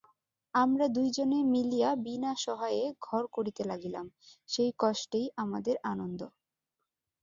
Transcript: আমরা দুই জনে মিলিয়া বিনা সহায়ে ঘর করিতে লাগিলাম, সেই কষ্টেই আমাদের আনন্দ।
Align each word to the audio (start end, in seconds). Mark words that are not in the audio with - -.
আমরা 0.53 0.85
দুই 0.95 1.07
জনে 1.11 1.39
মিলিয়া 1.53 1.89
বিনা 2.05 2.31
সহায়ে 2.37 2.83
ঘর 3.01 3.23
করিতে 3.35 3.61
লাগিলাম, 3.65 4.05
সেই 4.49 4.71
কষ্টেই 4.79 5.27
আমাদের 5.43 5.75
আনন্দ। 5.91 6.21